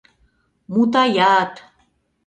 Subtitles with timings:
[0.73, 1.53] Мутаят!»